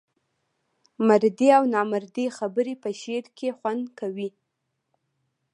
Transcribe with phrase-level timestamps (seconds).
[1.07, 4.29] مردۍ او نامردۍ خبري په شعر کې خوند کوي.